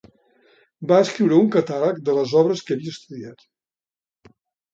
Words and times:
Va 0.91 1.01
escriure 1.07 1.37
un 1.41 1.51
catàleg 1.55 1.99
de 2.07 2.15
les 2.21 2.33
obres 2.41 2.65
que 2.71 2.77
havia 2.79 2.95
estudiat. 2.95 3.45